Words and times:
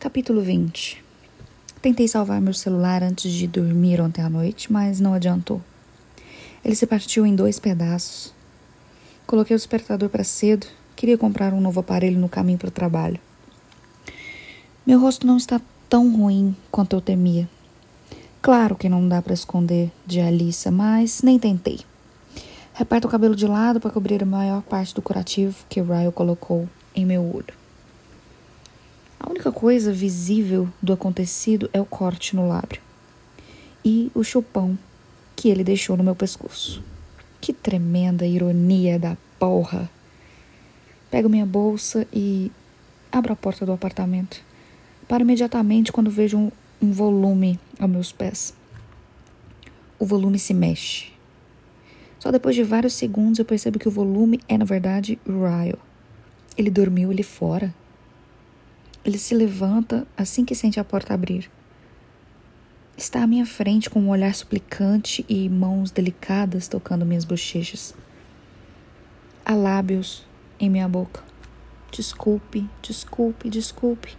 Capítulo 0.00 0.40
20 0.40 1.02
Tentei 1.82 2.06
salvar 2.06 2.40
meu 2.40 2.54
celular 2.54 3.02
antes 3.02 3.32
de 3.32 3.48
dormir 3.48 4.00
ontem 4.00 4.22
à 4.22 4.30
noite, 4.30 4.72
mas 4.72 5.00
não 5.00 5.12
adiantou. 5.12 5.60
Ele 6.64 6.76
se 6.76 6.86
partiu 6.86 7.26
em 7.26 7.34
dois 7.34 7.58
pedaços. 7.58 8.32
Coloquei 9.26 9.56
o 9.56 9.58
despertador 9.58 10.08
para 10.08 10.22
cedo, 10.22 10.68
queria 10.94 11.18
comprar 11.18 11.52
um 11.52 11.60
novo 11.60 11.80
aparelho 11.80 12.16
no 12.16 12.28
caminho 12.28 12.58
para 12.58 12.68
o 12.68 12.70
trabalho. 12.70 13.18
Meu 14.86 15.00
rosto 15.00 15.26
não 15.26 15.36
está 15.36 15.60
tão 15.88 16.16
ruim 16.16 16.54
quanto 16.70 16.94
eu 16.94 17.00
temia. 17.00 17.50
Claro 18.40 18.76
que 18.76 18.88
não 18.88 19.08
dá 19.08 19.20
para 19.20 19.34
esconder 19.34 19.90
de 20.06 20.20
Alissa, 20.20 20.70
mas 20.70 21.22
nem 21.22 21.40
tentei. 21.40 21.80
Reparto 22.72 23.08
o 23.08 23.10
cabelo 23.10 23.34
de 23.34 23.48
lado 23.48 23.80
para 23.80 23.90
cobrir 23.90 24.22
a 24.22 24.26
maior 24.26 24.62
parte 24.62 24.94
do 24.94 25.02
curativo 25.02 25.56
que 25.68 25.82
Ryle 25.82 26.12
colocou 26.12 26.68
em 26.94 27.04
meu 27.04 27.24
olho. 27.34 27.57
A 29.28 29.30
única 29.30 29.52
coisa 29.52 29.92
visível 29.92 30.66
do 30.80 30.90
acontecido 30.90 31.68
é 31.74 31.78
o 31.78 31.84
corte 31.84 32.34
no 32.34 32.48
lábio 32.48 32.80
e 33.84 34.10
o 34.14 34.24
chupão 34.24 34.78
que 35.36 35.50
ele 35.50 35.62
deixou 35.62 35.98
no 35.98 36.02
meu 36.02 36.14
pescoço. 36.14 36.82
Que 37.38 37.52
tremenda 37.52 38.26
ironia 38.26 38.98
da 38.98 39.18
porra! 39.38 39.90
Pego 41.10 41.28
minha 41.28 41.44
bolsa 41.44 42.06
e 42.10 42.50
abro 43.12 43.34
a 43.34 43.36
porta 43.36 43.66
do 43.66 43.72
apartamento. 43.72 44.40
Paro 45.06 45.24
imediatamente 45.24 45.92
quando 45.92 46.10
vejo 46.10 46.38
um, 46.38 46.50
um 46.80 46.90
volume 46.90 47.60
aos 47.78 47.90
meus 47.90 48.10
pés. 48.10 48.54
O 49.98 50.06
volume 50.06 50.38
se 50.38 50.54
mexe. 50.54 51.12
Só 52.18 52.30
depois 52.30 52.56
de 52.56 52.62
vários 52.62 52.94
segundos 52.94 53.38
eu 53.38 53.44
percebo 53.44 53.78
que 53.78 53.88
o 53.88 53.92
volume 53.92 54.40
é, 54.48 54.56
na 54.56 54.64
verdade, 54.64 55.18
Ryle. 55.26 55.78
Ele 56.56 56.70
dormiu 56.70 57.10
ali 57.10 57.22
fora. 57.22 57.74
Ele 59.08 59.16
se 59.16 59.34
levanta 59.34 60.06
assim 60.14 60.44
que 60.44 60.54
sente 60.54 60.78
a 60.78 60.84
porta 60.84 61.14
abrir. 61.14 61.50
Está 62.94 63.22
à 63.22 63.26
minha 63.26 63.46
frente 63.46 63.88
com 63.88 63.98
um 64.02 64.10
olhar 64.10 64.34
suplicante 64.34 65.24
e 65.26 65.48
mãos 65.48 65.90
delicadas 65.90 66.68
tocando 66.68 67.06
minhas 67.06 67.24
bochechas. 67.24 67.94
Há 69.46 69.54
lábios 69.54 70.26
em 70.60 70.68
minha 70.68 70.86
boca. 70.86 71.24
Desculpe, 71.90 72.68
desculpe, 72.82 73.48
desculpe. 73.48 74.14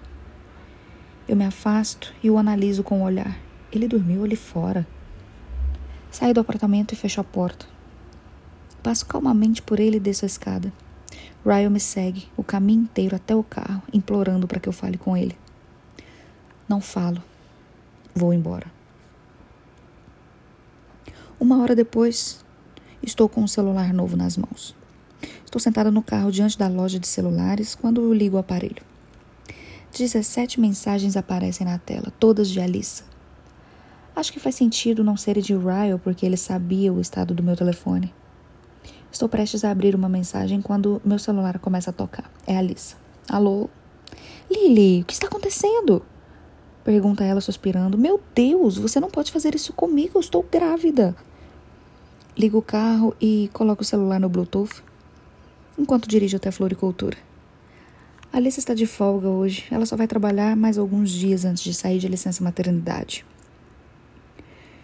Eu 1.27 1.35
me 1.35 1.45
afasto 1.45 2.11
e 2.23 2.31
o 2.31 2.39
analiso 2.39 2.81
com 2.81 3.01
o 3.01 3.05
olhar. 3.05 3.37
Ele 3.71 3.87
dormiu 3.87 4.23
ali 4.23 4.35
fora. 4.35 4.87
Saio 6.09 6.33
do 6.33 6.39
apartamento 6.39 6.93
e 6.93 6.97
fecho 6.97 7.21
a 7.21 7.23
porta. 7.23 7.67
Passo 8.81 9.05
calmamente 9.05 9.61
por 9.61 9.79
ele 9.79 9.97
e 9.97 9.99
desço 9.99 10.25
a 10.25 10.33
escada. 10.33 10.73
Ryan 11.49 11.71
me 11.71 11.79
segue 11.79 12.27
o 12.37 12.43
caminho 12.43 12.83
inteiro 12.83 13.15
até 13.15 13.35
o 13.35 13.41
carro, 13.41 13.81
implorando 13.91 14.47
para 14.47 14.59
que 14.59 14.69
eu 14.69 14.73
fale 14.73 14.99
com 14.99 15.17
ele. 15.17 15.35
Não 16.67 16.79
falo. 16.79 17.23
Vou 18.13 18.31
embora. 18.31 18.67
Uma 21.39 21.59
hora 21.59 21.75
depois, 21.75 22.45
estou 23.01 23.27
com 23.27 23.41
um 23.41 23.47
celular 23.47 23.91
novo 23.91 24.15
nas 24.15 24.37
mãos. 24.37 24.75
Estou 25.43 25.59
sentada 25.59 25.89
no 25.89 26.03
carro 26.03 26.31
diante 26.31 26.55
da 26.55 26.67
loja 26.67 26.99
de 26.99 27.07
celulares 27.07 27.73
quando 27.73 28.13
ligo 28.13 28.37
o 28.37 28.39
aparelho. 28.39 28.83
17 29.91 30.59
mensagens 30.59 31.17
aparecem 31.17 31.65
na 31.65 31.79
tela, 31.79 32.13
todas 32.19 32.47
de 32.47 32.61
Alissa. 32.61 33.05
Acho 34.15 34.31
que 34.31 34.39
faz 34.39 34.53
sentido 34.53 35.03
não 35.03 35.17
serem 35.17 35.41
de 35.41 35.55
Ryle 35.55 35.97
porque 36.03 36.27
ele 36.27 36.37
sabia 36.37 36.93
o 36.93 37.01
estado 37.01 37.33
do 37.33 37.41
meu 37.41 37.55
telefone. 37.55 38.13
Estou 39.19 39.27
prestes 39.27 39.65
a 39.65 39.71
abrir 39.71 39.95
uma 39.95 40.07
mensagem 40.07 40.61
quando 40.61 41.01
meu 41.03 41.19
celular 41.19 41.59
começa 41.59 41.89
a 41.89 41.93
tocar. 41.93 42.31
É 42.47 42.55
a 42.55 42.59
Alissa. 42.59 42.95
Alô? 43.27 43.69
Lily, 44.49 45.01
o 45.01 45.03
que 45.03 45.11
está 45.11 45.27
acontecendo? 45.27 46.01
Pergunta 46.85 47.25
ela 47.25 47.41
suspirando. 47.41 47.97
Meu 47.97 48.21
Deus, 48.33 48.77
você 48.77 48.97
não 48.97 49.09
pode 49.09 49.29
fazer 49.29 49.53
isso 49.53 49.73
comigo, 49.73 50.13
eu 50.15 50.21
estou 50.21 50.41
grávida. 50.49 51.13
Ligo 52.37 52.59
o 52.59 52.61
carro 52.61 53.13
e 53.19 53.49
coloco 53.51 53.81
o 53.81 53.85
celular 53.85 54.21
no 54.21 54.29
Bluetooth 54.29 54.81
enquanto 55.77 56.07
dirijo 56.07 56.37
até 56.37 56.47
a 56.47 56.53
floricultura. 56.53 57.17
A 58.31 58.37
Alice 58.37 58.57
está 58.57 58.73
de 58.73 58.85
folga 58.85 59.27
hoje. 59.27 59.65
Ela 59.69 59.85
só 59.85 59.97
vai 59.97 60.07
trabalhar 60.07 60.55
mais 60.55 60.77
alguns 60.77 61.09
dias 61.09 61.43
antes 61.43 61.61
de 61.61 61.73
sair 61.73 61.99
de 61.99 62.07
licença 62.07 62.41
maternidade. 62.41 63.25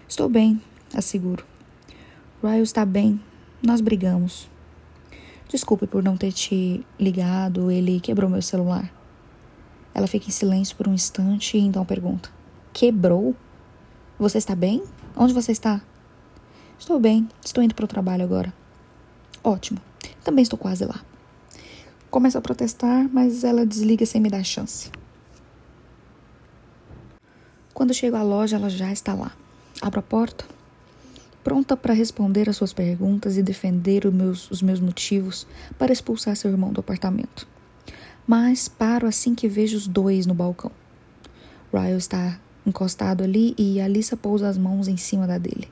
Estou 0.09 0.27
bem, 0.27 0.61
asseguro. 0.93 1.45
Ryle 2.43 2.63
está 2.63 2.85
bem, 2.85 3.17
nós 3.61 3.81
brigamos. 3.81 4.47
Desculpe 5.47 5.85
por 5.87 6.03
não 6.03 6.17
ter 6.17 6.31
te 6.31 6.85
ligado, 6.99 7.69
ele 7.69 7.99
quebrou 7.99 8.29
meu 8.29 8.41
celular. 8.41 8.91
Ela 9.93 10.07
fica 10.07 10.27
em 10.27 10.31
silêncio 10.31 10.75
por 10.75 10.87
um 10.87 10.93
instante 10.93 11.57
e 11.57 11.61
então 11.61 11.85
pergunta: 11.85 12.29
Quebrou? 12.73 13.35
Você 14.19 14.37
está 14.37 14.55
bem? 14.55 14.83
Onde 15.15 15.33
você 15.33 15.51
está? 15.51 15.81
Estou 16.77 16.99
bem, 16.99 17.27
estou 17.43 17.63
indo 17.63 17.73
para 17.73 17.85
o 17.85 17.87
trabalho 17.87 18.23
agora. 18.23 18.53
Ótimo, 19.43 19.79
também 20.23 20.43
estou 20.43 20.59
quase 20.59 20.85
lá. 20.85 20.99
Começo 22.09 22.37
a 22.37 22.41
protestar, 22.41 23.09
mas 23.11 23.43
ela 23.43 23.65
desliga 23.65 24.05
sem 24.05 24.21
me 24.21 24.29
dar 24.29 24.43
chance. 24.43 24.91
Quando 27.73 27.93
chego 27.93 28.15
à 28.15 28.23
loja, 28.23 28.55
ela 28.55 28.69
já 28.69 28.91
está 28.91 29.13
lá. 29.13 29.31
Abro 29.81 29.99
a 29.99 30.03
porta, 30.03 30.45
pronta 31.45 31.77
para 31.77 31.93
responder 31.93 32.49
às 32.49 32.57
suas 32.57 32.73
perguntas 32.73 33.37
e 33.37 33.43
defender 33.43 34.03
os 34.03 34.11
meus, 34.11 34.49
os 34.49 34.63
meus 34.63 34.79
motivos 34.79 35.45
para 35.77 35.93
expulsar 35.93 36.35
seu 36.35 36.49
irmão 36.49 36.73
do 36.73 36.79
apartamento. 36.79 37.47
Mas 38.25 38.67
paro 38.67 39.05
assim 39.05 39.35
que 39.35 39.47
vejo 39.47 39.77
os 39.77 39.85
dois 39.87 40.25
no 40.25 40.33
balcão. 40.33 40.71
Ryle 41.71 41.97
está 41.97 42.39
encostado 42.65 43.23
ali 43.23 43.53
e 43.59 43.79
Alissa 43.79 44.17
pousa 44.17 44.49
as 44.49 44.57
mãos 44.57 44.87
em 44.87 44.97
cima 44.97 45.27
da 45.27 45.37
dele, 45.37 45.69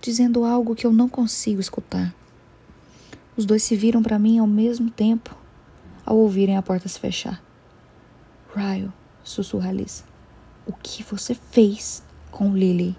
dizendo 0.00 0.42
algo 0.42 0.74
que 0.74 0.86
eu 0.86 0.92
não 0.92 1.06
consigo 1.06 1.60
escutar. 1.60 2.14
Os 3.36 3.44
dois 3.44 3.62
se 3.62 3.76
viram 3.76 4.02
para 4.02 4.18
mim 4.18 4.38
ao 4.38 4.46
mesmo 4.46 4.90
tempo 4.90 5.36
ao 6.06 6.16
ouvirem 6.16 6.56
a 6.56 6.62
porta 6.62 6.88
se 6.88 6.98
fechar. 6.98 7.44
Ryle, 8.56 8.90
sussurra 9.22 9.68
Alissa, 9.68 10.04
o 10.66 10.72
que 10.72 11.02
você 11.02 11.34
fez 11.34 12.02
com 12.30 12.56
Lily? 12.56 12.96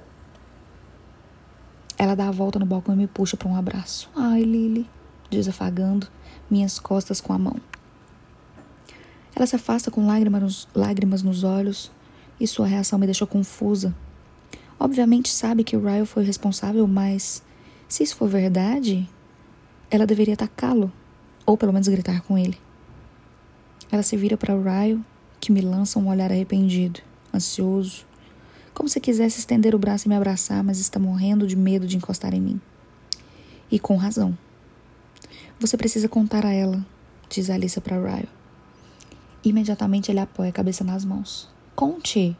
Ela 2.01 2.15
dá 2.15 2.29
a 2.29 2.31
volta 2.31 2.57
no 2.57 2.65
balcão 2.65 2.95
e 2.95 2.97
me 2.97 3.07
puxa 3.07 3.35
para 3.35 3.49
um 3.49 3.57
abraço. 3.57 4.09
Ai, 4.15 4.41
Lily, 4.41 4.89
diz 5.29 5.49
afagando 5.49 6.07
minhas 6.49 6.79
costas 6.79 7.19
com 7.19 7.33
a 7.33 7.37
mão. 7.37 7.57
Ela 9.35 9.45
se 9.45 9.57
afasta 9.57 9.91
com 9.91 10.07
lágrimas 10.07 10.41
nos, 10.41 10.67
lágrimas 10.73 11.21
nos 11.21 11.43
olhos 11.43 11.91
e 12.39 12.47
sua 12.47 12.67
reação 12.67 12.97
me 12.97 13.05
deixou 13.05 13.27
confusa. 13.27 13.93
Obviamente 14.79 15.29
sabe 15.29 15.65
que 15.65 15.75
o 15.75 15.83
Ryle 15.83 16.05
foi 16.05 16.23
responsável, 16.23 16.87
mas 16.87 17.43
se 17.89 18.01
isso 18.01 18.15
for 18.15 18.29
verdade, 18.29 19.05
ela 19.91 20.05
deveria 20.05 20.35
atacá-lo, 20.35 20.89
ou 21.45 21.57
pelo 21.57 21.73
menos 21.73 21.89
gritar 21.89 22.21
com 22.21 22.37
ele. 22.37 22.57
Ela 23.91 24.03
se 24.03 24.15
vira 24.15 24.37
para 24.37 24.55
o 24.55 24.63
Ryle, 24.63 25.03
que 25.41 25.51
me 25.51 25.59
lança 25.59 25.99
um 25.99 26.07
olhar 26.07 26.31
arrependido, 26.31 27.01
ansioso, 27.33 28.05
como 28.73 28.89
se 28.89 28.99
quisesse 28.99 29.39
estender 29.39 29.75
o 29.75 29.79
braço 29.79 30.07
e 30.07 30.09
me 30.09 30.15
abraçar, 30.15 30.63
mas 30.63 30.79
está 30.79 30.99
morrendo 30.99 31.47
de 31.47 31.55
medo 31.55 31.87
de 31.87 31.97
encostar 31.97 32.33
em 32.33 32.41
mim. 32.41 32.61
E 33.71 33.79
com 33.79 33.95
razão. 33.95 34.37
Você 35.59 35.75
precisa 35.75 36.07
contar 36.07 36.45
a 36.45 36.53
ela, 36.53 36.85
diz 37.29 37.49
Alissa 37.49 37.81
para 37.81 37.97
Ryle. 37.97 38.29
Imediatamente 39.43 40.11
ele 40.11 40.19
apoia 40.19 40.49
a 40.49 40.53
cabeça 40.53 40.83
nas 40.83 41.03
mãos. 41.03 41.49
Conte, 41.75 42.35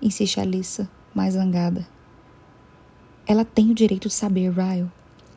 insiste 0.00 0.40
Alissa, 0.40 0.88
mais 1.14 1.34
zangada. 1.34 1.86
Ela 3.26 3.44
tem 3.44 3.70
o 3.70 3.74
direito 3.74 4.08
de 4.08 4.14
saber, 4.14 4.52
Ryle. 4.52 4.90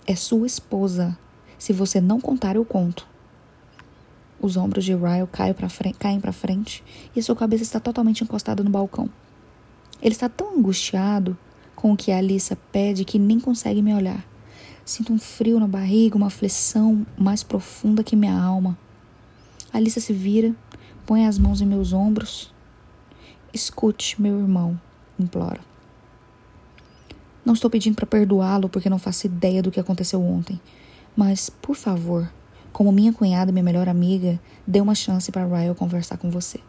É 0.06 0.16
sua 0.16 0.46
esposa. 0.46 1.18
Se 1.58 1.74
você 1.74 2.00
não 2.00 2.20
contar, 2.22 2.56
eu 2.56 2.66
conto. 2.66 3.08
Os 4.42 4.56
ombros 4.56 4.86
de 4.86 4.94
Ryle 4.94 5.28
caem 5.32 5.54
para 5.54 5.68
frente, 5.68 5.98
frente 6.32 6.84
e 7.16 7.22
sua 7.22 7.36
cabeça 7.36 7.64
está 7.64 7.80
totalmente 7.80 8.24
encostada 8.24 8.64
no 8.64 8.70
balcão. 8.70 9.10
Ele 10.02 10.14
está 10.14 10.30
tão 10.30 10.58
angustiado 10.58 11.38
com 11.76 11.94
o 11.94 11.98
que 11.98 12.12
Alissa 12.12 12.58
pede 12.72 13.06
que 13.06 13.20
nem 13.20 13.40
consegue 13.40 13.82
me 13.82 13.94
olhar. 13.94 14.26
Sinto 14.86 15.14
um 15.14 15.20
frio 15.20 15.60
na 15.60 15.68
barriga, 15.68 16.18
uma 16.18 16.28
aflição 16.28 17.06
mais 17.18 17.44
profunda 17.44 18.04
que 18.04 18.16
minha 18.16 18.38
alma. 18.38 18.78
Alissa 19.72 20.00
se 20.00 20.14
vira, 20.14 20.56
põe 21.06 21.28
as 21.28 21.38
mãos 21.38 21.62
em 21.62 21.66
meus 21.66 21.94
ombros. 21.94 22.54
Escute, 23.54 24.22
meu 24.22 24.40
irmão, 24.40 24.80
implora. 25.20 25.62
Não 27.46 27.54
estou 27.54 27.70
pedindo 27.70 27.96
para 27.96 28.06
perdoá-lo 28.06 28.70
porque 28.70 28.90
não 28.90 29.00
faço 29.00 29.28
ideia 29.28 29.62
do 29.62 29.72
que 29.72 29.80
aconteceu 29.80 30.22
ontem. 30.22 30.60
Mas, 31.16 31.50
por 31.50 31.76
favor, 31.76 32.32
como 32.72 32.92
minha 32.92 33.12
cunhada 33.12 33.52
e 33.52 33.54
minha 33.54 33.64
melhor 33.64 33.90
amiga, 33.90 34.40
dê 34.66 34.80
uma 34.80 34.96
chance 34.96 35.32
para 35.32 35.46
Ryle 35.46 35.76
conversar 35.76 36.18
com 36.18 36.30
você. 36.30 36.60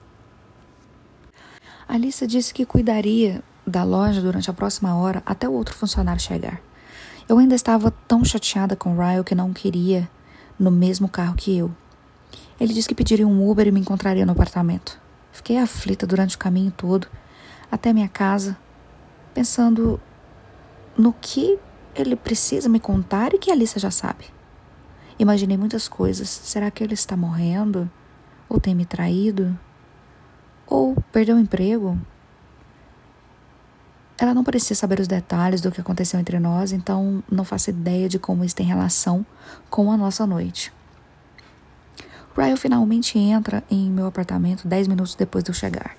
Alissa 1.92 2.24
disse 2.24 2.54
que 2.54 2.64
cuidaria 2.64 3.42
da 3.66 3.82
loja 3.82 4.20
durante 4.20 4.48
a 4.48 4.52
próxima 4.52 4.94
hora 4.94 5.24
até 5.26 5.48
o 5.48 5.52
outro 5.52 5.74
funcionário 5.74 6.22
chegar. 6.22 6.60
Eu 7.28 7.36
ainda 7.38 7.56
estava 7.56 7.90
tão 8.06 8.24
chateada 8.24 8.76
com 8.76 8.96
Ryle 8.96 9.24
que 9.24 9.34
não 9.34 9.52
queria 9.52 10.08
no 10.56 10.70
mesmo 10.70 11.08
carro 11.08 11.34
que 11.34 11.58
eu. 11.58 11.68
Ele 12.60 12.72
disse 12.72 12.86
que 12.86 12.94
pediria 12.94 13.26
um 13.26 13.50
Uber 13.50 13.66
e 13.66 13.72
me 13.72 13.80
encontraria 13.80 14.24
no 14.24 14.30
apartamento. 14.30 15.00
Fiquei 15.32 15.58
aflita 15.58 16.06
durante 16.06 16.36
o 16.36 16.38
caminho 16.38 16.70
todo, 16.70 17.08
até 17.72 17.92
minha 17.92 18.08
casa, 18.08 18.56
pensando 19.34 20.00
no 20.96 21.12
que 21.12 21.58
ele 21.96 22.14
precisa 22.14 22.68
me 22.68 22.78
contar 22.78 23.34
e 23.34 23.38
que 23.38 23.50
a 23.50 23.54
Alissa 23.54 23.80
já 23.80 23.90
sabe. 23.90 24.26
Imaginei 25.18 25.56
muitas 25.56 25.88
coisas. 25.88 26.28
Será 26.28 26.70
que 26.70 26.84
ele 26.84 26.94
está 26.94 27.16
morrendo? 27.16 27.90
Ou 28.48 28.60
tem 28.60 28.76
me 28.76 28.84
traído? 28.84 29.58
Ou 30.70 30.94
perdeu 31.12 31.36
o 31.36 31.40
emprego? 31.40 31.98
Ela 34.16 34.32
não 34.32 34.44
parecia 34.44 34.76
saber 34.76 35.00
os 35.00 35.08
detalhes 35.08 35.60
do 35.60 35.72
que 35.72 35.80
aconteceu 35.80 36.20
entre 36.20 36.38
nós, 36.38 36.72
então 36.72 37.24
não 37.30 37.44
faço 37.44 37.70
ideia 37.70 38.08
de 38.08 38.18
como 38.18 38.44
isso 38.44 38.54
tem 38.54 38.66
relação 38.66 39.26
com 39.68 39.90
a 39.90 39.96
nossa 39.96 40.24
noite. 40.26 40.72
Ryan 42.36 42.56
finalmente 42.56 43.18
entra 43.18 43.64
em 43.68 43.90
meu 43.90 44.06
apartamento 44.06 44.68
dez 44.68 44.86
minutos 44.86 45.16
depois 45.16 45.42
de 45.42 45.50
eu 45.50 45.54
chegar. 45.54 45.96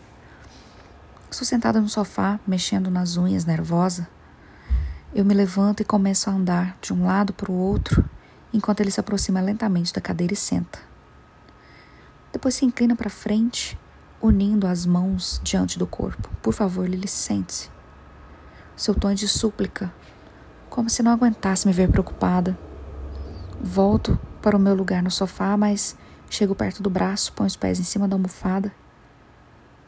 Estou 1.30 1.46
sentada 1.46 1.82
no 1.82 1.90
sofá, 1.90 2.40
mexendo 2.48 2.90
nas 2.90 3.18
unhas, 3.18 3.44
nervosa. 3.44 4.08
Eu 5.14 5.26
me 5.26 5.34
levanto 5.34 5.82
e 5.82 5.86
começo 5.86 6.30
a 6.30 6.34
andar 6.34 6.78
de 6.82 6.94
um 6.94 7.06
lado 7.06 7.34
para 7.34 7.52
o 7.52 7.56
outro, 7.56 8.10
enquanto 8.54 8.80
ele 8.80 8.92
se 8.92 9.00
aproxima 9.00 9.42
lentamente 9.42 9.94
da 9.94 10.00
cadeira 10.00 10.34
e 10.34 10.38
senta. 10.38 10.80
Depois 12.32 12.56
se 12.56 12.66
inclina 12.66 12.96
para 12.96 13.10
frente, 13.10 13.78
unindo 14.22 14.68
as 14.68 14.86
mãos 14.86 15.42
diante 15.44 15.78
do 15.80 15.88
corpo. 15.88 16.30
Por 16.42 16.54
favor, 16.54 16.88
Lily, 16.88 17.08
sente-se 17.08 17.70
seu 18.82 18.96
tom 18.96 19.12
é 19.12 19.14
de 19.14 19.28
súplica, 19.28 19.94
como 20.68 20.90
se 20.90 21.04
não 21.04 21.12
aguentasse 21.12 21.68
me 21.68 21.74
ver 21.74 21.88
preocupada. 21.90 22.58
Volto 23.62 24.20
para 24.42 24.58
o 24.58 24.60
meu 24.60 24.74
lugar 24.74 25.04
no 25.04 25.12
sofá, 25.12 25.56
mas 25.56 25.96
chego 26.28 26.56
perto 26.56 26.82
do 26.82 26.90
braço, 26.90 27.32
põe 27.34 27.46
os 27.46 27.56
pés 27.56 27.80
em 27.80 27.84
cima 27.84 28.08
da 28.08 28.16
almofada 28.16 28.74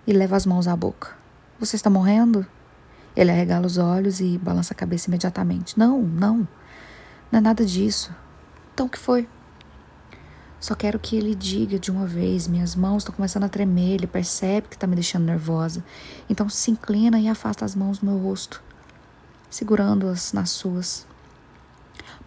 e 0.05 0.13
levo 0.13 0.35
as 0.35 0.45
mãos 0.45 0.67
à 0.67 0.75
boca. 0.75 1.09
Você 1.59 1.75
está 1.75 1.89
morrendo? 1.89 2.45
Ele 3.15 3.31
arregala 3.31 3.65
os 3.65 3.79
olhos 3.79 4.19
e 4.19 4.37
balança 4.37 4.73
a 4.73 4.77
cabeça 4.77 5.09
imediatamente. 5.09 5.77
Não, 5.77 5.99
não, 5.99 6.47
não 7.31 7.39
é 7.39 7.41
nada 7.41 7.65
disso. 7.65 8.13
Então 8.75 8.85
o 8.85 8.89
que 8.89 8.99
foi? 8.99 9.27
Só 10.63 10.75
quero 10.75 10.97
que 10.97 11.17
ele 11.17 11.35
diga 11.35 11.77
de 11.77 11.91
uma 11.91 12.05
vez. 12.07 12.47
Minhas 12.47 12.73
mãos 12.73 13.03
estão 13.03 13.13
começando 13.13 13.43
a 13.43 13.49
tremer. 13.49 13.95
Ele 13.95 14.07
percebe 14.07 14.69
que 14.69 14.75
está 14.75 14.87
me 14.87 14.95
deixando 14.95 15.25
nervosa. 15.25 15.83
Então 16.29 16.47
se 16.47 16.71
inclina 16.71 17.19
e 17.19 17.27
afasta 17.27 17.65
as 17.65 17.75
mãos 17.75 17.99
do 17.99 18.05
meu 18.05 18.17
rosto 18.17 18.63
segurando-as 19.53 20.33
nas 20.33 20.49
suas. 20.49 21.05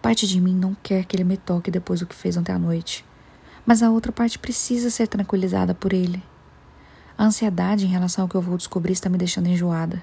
Parte 0.01 0.25
de 0.25 0.39
mim 0.39 0.55
não 0.55 0.75
quer 0.81 1.03
que 1.05 1.15
ele 1.15 1.23
me 1.23 1.37
toque 1.37 1.69
depois 1.69 1.99
do 1.99 2.05
que 2.05 2.15
fez 2.15 2.37
ontem 2.37 2.53
à 2.53 2.59
noite, 2.59 3.05
mas 3.65 3.83
a 3.83 3.89
outra 3.89 4.11
parte 4.11 4.39
precisa 4.39 4.89
ser 4.89 5.07
tranquilizada 5.07 5.73
por 5.73 5.91
ele. 5.91 6.23
A 7.17 7.25
ansiedade 7.25 7.85
em 7.85 7.89
relação 7.89 8.23
ao 8.23 8.29
que 8.29 8.35
eu 8.35 8.41
vou 8.41 8.57
descobrir 8.57 8.93
está 8.93 9.09
me 9.09 9.17
deixando 9.17 9.47
enjoada. 9.47 10.01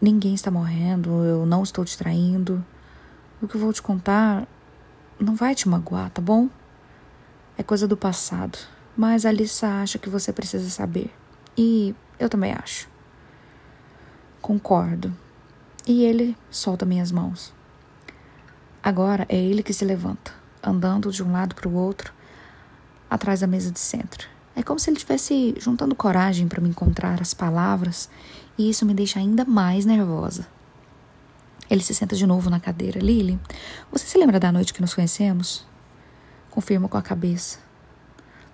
Ninguém 0.00 0.34
está 0.34 0.50
morrendo, 0.50 1.10
eu 1.24 1.44
não 1.44 1.62
estou 1.62 1.84
te 1.84 1.98
traindo. 1.98 2.64
O 3.42 3.48
que 3.48 3.56
eu 3.56 3.60
vou 3.60 3.72
te 3.72 3.82
contar 3.82 4.46
não 5.20 5.34
vai 5.34 5.54
te 5.54 5.68
magoar, 5.68 6.10
tá 6.10 6.22
bom? 6.22 6.48
É 7.58 7.62
coisa 7.62 7.88
do 7.88 7.96
passado, 7.96 8.58
mas 8.96 9.24
a 9.24 9.30
Alissa 9.30 9.66
acha 9.66 9.98
que 9.98 10.10
você 10.10 10.32
precisa 10.32 10.68
saber. 10.68 11.10
E 11.56 11.94
eu 12.18 12.28
também 12.28 12.52
acho. 12.52 12.88
Concordo. 14.42 15.14
E 15.86 16.04
ele 16.04 16.36
solta 16.50 16.84
minhas 16.84 17.10
mãos. 17.10 17.54
Agora 18.82 19.26
é 19.28 19.36
ele 19.36 19.62
que 19.62 19.72
se 19.72 19.84
levanta, 19.84 20.32
andando 20.62 21.10
de 21.10 21.22
um 21.22 21.32
lado 21.32 21.54
para 21.54 21.68
o 21.68 21.74
outro, 21.74 22.12
atrás 23.10 23.40
da 23.40 23.46
mesa 23.46 23.70
de 23.70 23.80
centro. 23.80 24.28
É 24.54 24.62
como 24.62 24.78
se 24.78 24.90
ele 24.90 24.96
estivesse 24.96 25.54
juntando 25.58 25.94
coragem 25.94 26.46
para 26.48 26.60
me 26.60 26.68
encontrar 26.68 27.20
as 27.20 27.34
palavras, 27.34 28.08
e 28.56 28.70
isso 28.70 28.86
me 28.86 28.94
deixa 28.94 29.18
ainda 29.18 29.44
mais 29.44 29.84
nervosa. 29.84 30.46
Ele 31.68 31.82
se 31.82 31.94
senta 31.94 32.14
de 32.14 32.26
novo 32.26 32.48
na 32.48 32.60
cadeira. 32.60 33.00
Lily, 33.00 33.38
você 33.90 34.06
se 34.06 34.18
lembra 34.18 34.38
da 34.38 34.52
noite 34.52 34.72
que 34.72 34.80
nos 34.80 34.94
conhecemos? 34.94 35.66
Confirmo 36.56 36.88
com 36.88 36.96
a 36.96 37.02
cabeça. 37.02 37.58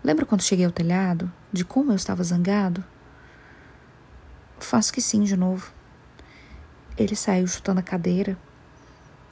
Lembra 0.03 0.27
quando 0.27 0.43
cheguei 0.43 0.65
ao 0.65 0.73
telhado? 0.73 1.31
De 1.53 1.65
como 1.65 1.93
eu 1.93 1.95
estava 1.95 2.25
zangado? 2.25 2.83
Faço 4.59 4.93
que 4.93 5.01
sim 5.01 5.23
de 5.23 5.37
novo. 5.37 5.73
Ele 6.99 7.15
saiu 7.15 7.47
chutando 7.47 7.79
a 7.79 7.83
cadeira. 7.83 8.37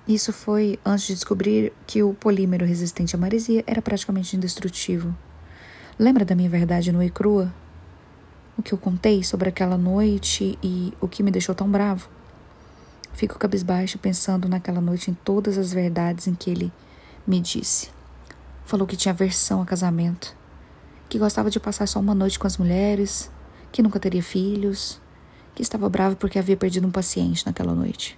Isso 0.07 0.33
foi 0.33 0.79
antes 0.87 1.09
de 1.09 1.15
descobrir 1.15 1.73
que 1.85 2.01
o 2.05 2.15
polímero 2.15 2.65
resistente 2.65 3.17
à 3.17 3.19
maresia 3.19 3.65
era 3.67 3.83
praticamente 3.83 4.37
indestrutível. 4.37 5.13
Lembra 5.99 6.25
da 6.25 6.37
minha 6.37 6.49
verdade 6.49 6.93
nua 6.93 7.05
e 7.05 7.11
crua? 7.11 7.53
O 8.57 8.63
que 8.63 8.73
eu 8.73 8.79
contei 8.79 9.25
sobre 9.25 9.49
aquela 9.49 9.77
noite 9.77 10.57
e 10.63 10.95
o 11.01 11.09
que 11.09 11.25
me 11.25 11.33
deixou 11.33 11.57
tão 11.57 11.69
bravo? 11.69 12.09
Fico 13.15 13.37
cabisbaixo 13.37 13.99
pensando 13.99 14.49
naquela 14.49 14.81
noite 14.81 15.11
em 15.11 15.15
todas 15.15 15.59
as 15.59 15.73
verdades 15.73 16.29
em 16.29 16.37
que 16.37 16.49
ele 16.49 16.73
me 17.27 17.41
disse. 17.41 17.99
Falou 18.71 18.87
que 18.87 18.97
tinha 18.97 19.11
aversão 19.11 19.61
a 19.61 19.67
casamento, 19.67 20.33
que 21.09 21.19
gostava 21.19 21.51
de 21.51 21.59
passar 21.59 21.89
só 21.89 21.99
uma 21.99 22.15
noite 22.15 22.39
com 22.39 22.47
as 22.47 22.57
mulheres, 22.57 23.29
que 23.73 23.83
nunca 23.83 23.99
teria 23.99 24.23
filhos, 24.23 25.01
que 25.57 25.61
estava 25.61 25.89
bravo 25.89 26.15
porque 26.15 26.39
havia 26.39 26.57
perdido 26.57 26.87
um 26.87 26.91
paciente 26.93 27.45
naquela 27.45 27.75
noite. 27.75 28.17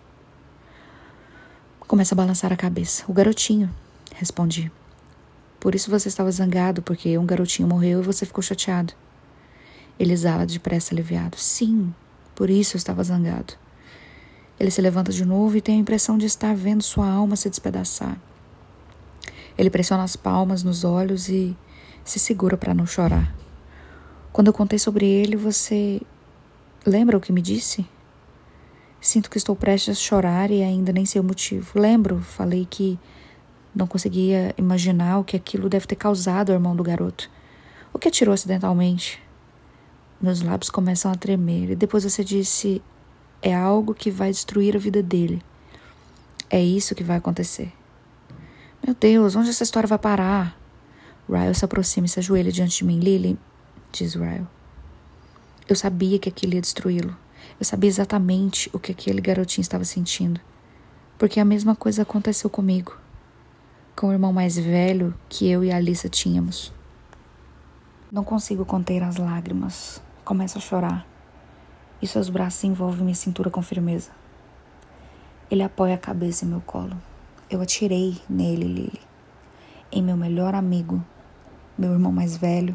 Começa 1.81 2.15
a 2.15 2.17
balançar 2.17 2.53
a 2.53 2.57
cabeça. 2.57 3.03
O 3.09 3.15
garotinho, 3.15 3.75
respondi. 4.15 4.71
Por 5.59 5.75
isso 5.75 5.91
você 5.91 6.09
estava 6.09 6.31
zangado, 6.31 6.83
porque 6.83 7.17
um 7.17 7.25
garotinho 7.25 7.67
morreu 7.67 8.01
e 8.01 8.05
você 8.05 8.27
ficou 8.27 8.43
chateado. 8.43 8.93
Ele 9.99 10.13
exala 10.13 10.45
depressa 10.45 10.95
aliviado. 10.95 11.39
Sim, 11.39 11.95
por 12.35 12.51
isso 12.51 12.77
eu 12.77 12.79
estava 12.79 13.03
zangado. 13.03 13.55
Ele 14.61 14.71
se 14.71 14.83
levanta 14.83 15.13
de 15.13 15.25
novo 15.25 15.57
e 15.57 15.63
tem 15.63 15.77
a 15.77 15.81
impressão 15.81 16.19
de 16.19 16.27
estar 16.27 16.55
vendo 16.55 16.83
sua 16.83 17.09
alma 17.09 17.37
se 17.37 17.49
despedaçar. 17.49 18.21
Ele 19.63 19.71
pressiona 19.71 20.03
as 20.03 20.17
palmas 20.17 20.63
nos 20.63 20.83
olhos 20.83 21.29
e 21.29 21.57
se 22.05 22.19
segura 22.19 22.57
para 22.57 22.75
não 22.75 22.85
chorar. 22.85 23.35
Quando 24.33 24.49
eu 24.49 24.53
contei 24.53 24.79
sobre 24.79 25.07
ele, 25.07 25.37
você 25.37 26.01
Lembra 26.85 27.17
o 27.17 27.21
que 27.21 27.33
me 27.33 27.41
disse? 27.41 27.87
Sinto 29.01 29.31
que 29.31 29.39
estou 29.39 29.55
prestes 29.55 29.97
a 29.97 30.01
chorar 30.01 30.51
e 30.51 30.65
ainda 30.65 30.93
nem 30.93 31.07
sei 31.07 31.21
o 31.21 31.25
motivo. 31.25 31.79
Lembro, 31.79 32.19
falei 32.19 32.67
que 32.69 32.99
não 33.73 33.87
conseguia 33.87 34.53
imaginar 34.59 35.21
o 35.21 35.25
que 35.25 35.37
aquilo 35.37 35.69
deve 35.69 35.87
ter 35.87 35.95
causado 35.95 36.51
ao 36.51 36.57
irmão 36.57 36.75
do 36.75 36.83
garoto. 36.83 37.31
O 37.93 38.01
que 38.01 38.09
atirou 38.09 38.35
acidentalmente? 38.35 39.23
Meus 40.21 40.43
lábios 40.43 40.71
começam 40.71 41.13
a 41.13 41.15
tremer 41.15 41.71
e 41.71 41.77
depois 41.77 42.03
você 42.03 42.25
disse: 42.25 42.83
é 43.41 43.55
algo 43.55 43.95
que 43.95 44.11
vai 44.11 44.33
destruir 44.33 44.75
a 44.75 44.81
vida 44.81 45.01
dele. 45.01 45.41
É 46.51 46.61
isso 46.61 46.97
que 46.97 47.05
vai 47.05 47.19
acontecer. 47.19 47.73
Meu 48.85 48.97
Deus, 48.99 49.37
onde 49.37 49.49
essa 49.49 49.63
história 49.63 49.87
vai 49.87 49.99
parar? 49.99 50.59
Ryle 51.31 51.55
se 51.55 51.65
aproxima 51.65 52.07
e 52.07 52.09
se 52.09 52.19
ajoelha 52.19 52.51
diante 52.51 52.79
de 52.79 52.85
mim. 52.85 52.99
Lily, 52.99 53.39
diz 53.93 54.15
Ryle. 54.15 54.49
Eu 55.69 55.77
sabia 55.77 56.19
que 56.19 56.29
aquilo 56.29 56.55
ia 56.55 56.61
destruí-lo. 56.61 57.17
Eu 57.61 57.65
sabia 57.65 57.89
exatamente 57.89 58.69
o 58.73 58.81
que 58.81 58.91
aquele 58.91 59.21
garotinho 59.21 59.63
estava 59.63 59.85
sentindo. 59.85 60.41
Porque 61.17 61.39
a 61.39 61.45
mesma 61.45 61.77
coisa 61.77 62.03
aconteceu 62.03 62.51
comigo. 62.51 62.97
Com 63.95 64.09
o 64.09 64.13
irmão 64.13 64.33
mais 64.33 64.59
velho 64.59 65.15
que 65.29 65.49
eu 65.49 65.63
e 65.63 65.71
a 65.71 65.77
Alissa 65.77 66.09
tínhamos. 66.09 66.73
Não 68.11 68.25
consigo 68.25 68.65
conter 68.65 69.01
as 69.05 69.17
lágrimas. 69.17 70.03
Começo 70.25 70.59
a 70.59 70.61
chorar. 70.61 71.07
E 72.03 72.07
seus 72.09 72.29
braços 72.29 72.65
envolvem 72.65 73.05
minha 73.05 73.15
cintura 73.15 73.49
com 73.49 73.63
firmeza. 73.63 74.11
Ele 75.49 75.63
apoia 75.63 75.95
a 75.95 75.99
cabeça 75.99 76.45
em 76.45 76.49
meu 76.49 76.61
colo. 76.61 76.97
Eu 77.53 77.61
atirei 77.61 78.17
nele, 78.31 78.65
Lily. 78.65 79.01
Em 79.93 80.03
meu 80.03 80.17
melhor 80.17 80.55
amigo, 80.55 81.05
meu 81.77 81.93
irmão 81.93 82.11
mais 82.11 82.35
velho. 82.35 82.75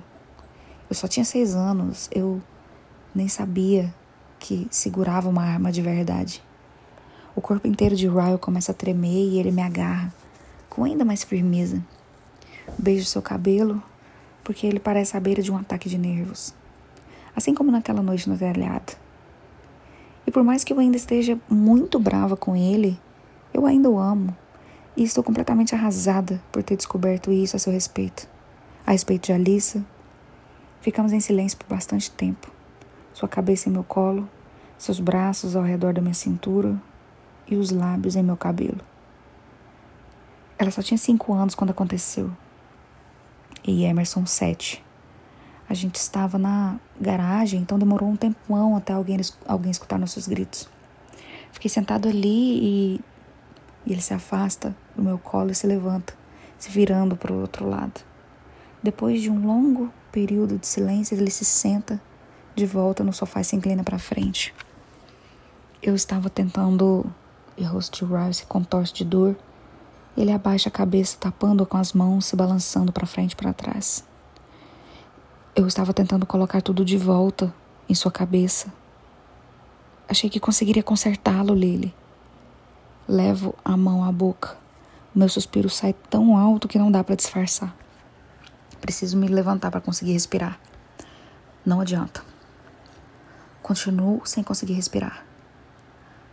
Eu 0.88 0.96
só 0.96 1.08
tinha 1.08 1.26
seis 1.26 1.56
anos. 1.56 2.08
Eu 2.14 2.40
nem 3.16 3.28
sabia 3.28 3.92
que 4.38 4.68
segurava 4.70 5.28
uma 5.28 5.42
arma 5.42 5.72
de 5.72 5.82
verdade. 5.82 6.44
O 7.36 7.42
corpo 7.42 7.68
inteiro 7.68 7.96
de 7.96 8.08
Ryle 8.08 8.38
começa 8.38 8.72
a 8.72 8.76
tremer 8.76 9.32
e 9.32 9.40
ele 9.40 9.52
me 9.52 9.64
agarra 9.64 10.14
com 10.70 10.84
ainda 10.84 11.04
mais 11.04 11.24
firmeza. 11.24 11.84
Beijo 12.78 13.06
seu 13.06 13.24
cabelo, 13.24 13.82
porque 14.44 14.68
ele 14.68 14.80
parece 14.80 15.18
à 15.18 15.20
beira 15.20 15.42
de 15.42 15.52
um 15.52 15.58
ataque 15.58 15.90
de 15.90 15.98
nervos. 15.98 16.54
Assim 17.36 17.56
como 17.56 17.72
naquela 17.72 18.04
noite 18.04 18.30
no 18.30 18.38
telhado. 18.38 18.96
E 20.28 20.30
por 20.30 20.44
mais 20.44 20.64
que 20.64 20.72
eu 20.72 20.78
ainda 20.78 20.98
esteja 20.98 21.36
muito 21.50 22.00
brava 22.00 22.38
com 22.38 22.56
ele, 22.56 22.96
eu 23.52 23.66
ainda 23.66 23.90
o 23.90 23.98
amo. 23.98 24.38
E 24.98 25.04
estou 25.04 25.24
completamente 25.24 25.74
arrasada 25.74 26.42
por 26.52 26.62
ter 26.62 26.76
descoberto 26.76 27.32
isso 27.32 27.56
a 27.56 27.60
seu 27.60 27.72
respeito. 27.72 28.28
A 28.86 28.92
respeito 28.92 29.28
de 29.28 29.34
Alissa. 29.34 29.86
Ficamos 30.82 31.14
em 31.14 31.20
silêncio 31.20 31.58
por 31.58 31.68
bastante 31.68 32.12
tempo 32.12 32.52
sua 33.18 33.28
cabeça 33.28 33.68
em 33.68 33.72
meu 33.72 33.84
colo, 33.84 34.30
seus 34.78 35.00
braços 35.00 35.56
ao 35.56 35.64
redor 35.64 35.92
da 35.92 36.00
minha 36.00 36.14
cintura 36.14 36.80
e 37.48 37.56
os 37.56 37.72
lábios 37.72 38.16
em 38.16 38.22
meu 38.22 38.38
cabelo. 38.38 38.80
Ela 40.60 40.70
só 40.70 40.84
tinha 40.84 41.00
cinco 41.00 41.34
anos 41.34 41.56
quando 41.56 41.72
aconteceu 41.72 42.32
e 43.64 43.86
Emerson 43.86 44.24
sete. 44.28 44.86
A 45.68 45.74
gente 45.74 45.96
estava 45.96 46.38
na 46.38 46.80
garagem, 47.02 47.60
então 47.60 47.80
demorou 47.80 48.08
um 48.08 48.16
tempão 48.16 48.78
até 48.78 48.94
alguém, 48.94 49.20
alguém 49.48 49.72
escutar 49.72 49.98
nossos 49.98 50.28
gritos. 50.28 50.70
Fiquei 51.52 51.70
sentado 51.70 52.08
ali 52.08 52.60
e, 52.64 53.02
e 53.88 53.94
ele 53.94 54.02
se 54.02 54.14
afasta 54.14 54.76
do 54.96 55.02
meu 55.02 55.18
colo 55.18 55.52
e 55.52 55.56
se 55.56 55.66
levanta, 55.66 56.14
se 56.60 56.70
virando 56.70 57.16
para 57.16 57.32
o 57.32 57.40
outro 57.40 57.68
lado. 57.68 58.02
Depois 58.84 59.22
de 59.22 59.32
um 59.32 59.48
longo 59.48 59.92
período 60.12 60.58
de 60.58 60.68
silêncio, 60.68 61.18
ele 61.18 61.32
se 61.32 61.46
senta 61.46 62.00
de 62.54 62.66
volta 62.66 63.02
no 63.02 63.14
sofá 63.14 63.40
e 63.40 63.46
se 63.46 63.56
inclina 63.56 63.84
para 63.84 63.98
frente. 63.98 64.54
Eu 65.82 65.96
estava 65.96 66.30
tentando 66.30 67.10
e 67.58 67.64
Ryle 67.64 68.34
se 68.34 68.46
contorce 68.46 68.94
de 68.94 69.06
dor. 69.06 69.36
Ele 70.18 70.32
abaixa 70.32 70.68
a 70.68 70.72
cabeça, 70.72 71.18
tapando-a 71.18 71.66
com 71.66 71.78
as 71.78 71.94
mãos, 71.94 72.26
se 72.26 72.36
balançando 72.36 72.92
para 72.92 73.08
frente 73.08 73.32
e 73.32 73.36
para 73.36 73.54
trás. 73.54 74.04
Eu 75.56 75.66
estava 75.66 75.94
tentando 75.94 76.26
colocar 76.26 76.62
tudo 76.62 76.84
de 76.84 76.98
volta 76.98 77.54
em 77.88 77.96
sua 77.96 78.12
cabeça. 78.12 78.72
Achei 80.10 80.30
que 80.30 80.40
conseguiria 80.40 80.84
consertá-lo, 80.84 81.54
Lily. 81.54 81.94
Levo 83.08 83.56
a 83.64 83.78
mão 83.78 84.04
à 84.04 84.12
boca. 84.12 84.58
O 85.16 85.20
meu 85.20 85.30
suspiro 85.30 85.70
sai 85.70 85.94
tão 85.94 86.36
alto 86.36 86.68
que 86.68 86.78
não 86.78 86.92
dá 86.92 87.04
para 87.04 87.16
disfarçar. 87.16 87.74
Preciso 88.82 89.16
me 89.16 89.28
levantar 89.30 89.72
para 89.72 89.80
conseguir 89.80 90.12
respirar. 90.12 90.60
Não 91.66 91.80
adianta. 91.80 92.22
Continuo 93.64 94.22
sem 94.26 94.44
conseguir 94.44 94.74
respirar. 94.74 95.26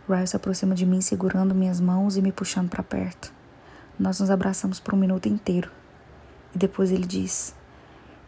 Ryle 0.07 0.27
se 0.27 0.35
aproxima 0.35 0.75
de 0.75 0.85
mim, 0.85 0.99
segurando 0.99 1.55
minhas 1.55 1.79
mãos 1.79 2.17
e 2.17 2.21
me 2.21 2.31
puxando 2.31 2.69
para 2.69 2.83
perto. 2.83 3.33
Nós 3.97 4.19
nos 4.19 4.29
abraçamos 4.29 4.77
por 4.77 4.93
um 4.93 4.97
minuto 4.97 5.29
inteiro. 5.29 5.71
E 6.53 6.57
depois 6.57 6.91
ele 6.91 7.07
diz: 7.07 7.55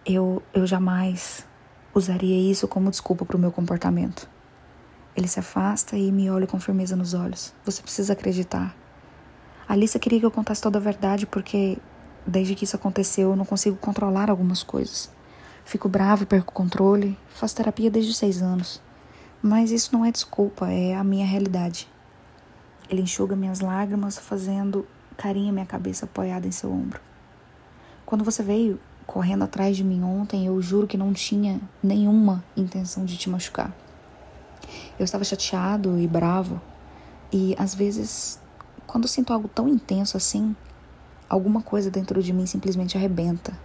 Eu, 0.06 0.42
eu 0.54 0.66
jamais 0.66 1.46
usaria 1.94 2.50
isso 2.50 2.66
como 2.66 2.90
desculpa 2.90 3.26
para 3.26 3.36
o 3.36 3.40
meu 3.40 3.52
comportamento. 3.52 4.37
Ele 5.18 5.28
se 5.28 5.40
afasta 5.40 5.98
e 5.98 6.12
me 6.12 6.30
olha 6.30 6.46
com 6.46 6.60
firmeza 6.60 6.96
nos 6.96 7.16
olhos. 7.16 7.52
Você 7.66 7.82
precisa 7.82 8.14
acreditar. 8.14 8.76
Alissa 9.68 9.98
queria 9.98 10.20
que 10.20 10.26
eu 10.28 10.32
contasse 10.32 10.62
toda 10.62 10.78
a 10.78 10.82
verdade 10.82 11.26
porque, 11.26 11.80
desde 12.26 12.54
que 12.54 12.66
isso 12.66 12.76
aconteceu, 12.76 13.32
eu 13.32 13.36
não 13.36 13.44
consigo 13.44 13.76
controlar 13.78 14.30
algumas 14.30 14.62
coisas. 14.62 15.10
Fico 15.66 15.90
bravo 15.90 16.28
perco 16.28 16.52
o 16.52 16.54
controle. 16.54 17.18
Faço 17.30 17.56
terapia 17.56 17.90
desde 17.90 18.12
os 18.12 18.18
seis 18.18 18.44
anos. 18.44 18.80
Mas 19.42 19.72
isso 19.72 19.90
não 19.92 20.06
é 20.06 20.12
desculpa, 20.12 20.70
é 20.70 20.94
a 20.94 21.04
minha 21.04 21.26
realidade. 21.26 21.90
Ele 22.88 23.02
enxuga 23.02 23.36
minhas 23.36 23.60
lágrimas, 23.60 24.20
fazendo 24.20 24.88
carinho 25.18 25.52
minha 25.52 25.66
cabeça 25.66 26.06
apoiada 26.06 26.46
em 26.46 26.52
seu 26.52 26.72
ombro. 26.72 27.02
Quando 28.06 28.24
você 28.24 28.44
veio 28.44 28.80
correndo 29.08 29.44
atrás 29.44 29.76
de 29.76 29.84
mim 29.84 30.04
ontem, 30.04 30.46
eu 30.46 30.62
juro 30.62 30.86
que 30.86 30.96
não 30.96 31.12
tinha 31.12 31.60
nenhuma 31.82 32.44
intenção 32.56 33.04
de 33.04 33.18
te 33.18 33.32
machucar. 33.32 33.74
Eu 34.98 35.06
estava 35.06 35.24
chateado 35.24 36.00
e 36.00 36.08
bravo, 36.08 36.62
e 37.32 37.56
às 37.60 37.76
vezes, 37.76 38.40
quando 38.86 39.08
sinto 39.08 39.34
algo 39.34 39.48
tão 39.48 39.68
intenso 39.68 40.16
assim, 40.18 40.56
alguma 41.30 41.62
coisa 41.62 41.92
dentro 41.92 42.24
de 42.24 42.32
mim 42.32 42.46
simplesmente 42.46 42.98
arrebenta. 42.98 43.58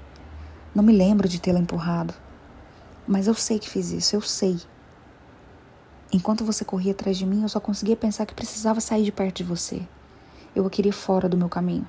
Não 0.74 0.82
me 0.82 0.92
lembro 0.92 1.28
de 1.28 1.40
tê-la 1.40 1.60
empurrado, 1.60 2.14
mas 3.06 3.26
eu 3.26 3.34
sei 3.34 3.58
que 3.58 3.68
fiz 3.68 3.90
isso, 3.90 4.16
eu 4.16 4.20
sei. 4.20 4.58
Enquanto 6.12 6.44
você 6.44 6.64
corria 6.64 6.92
atrás 6.92 7.16
de 7.16 7.24
mim, 7.24 7.42
eu 7.42 7.48
só 7.48 7.60
conseguia 7.60 7.96
pensar 7.96 8.26
que 8.26 8.34
precisava 8.34 8.80
sair 8.80 9.04
de 9.04 9.12
perto 9.12 9.36
de 9.36 9.44
você. 9.44 9.82
Eu 10.54 10.66
a 10.66 10.70
queria 10.70 10.92
fora 10.92 11.28
do 11.28 11.36
meu 11.38 11.48
caminho. 11.48 11.88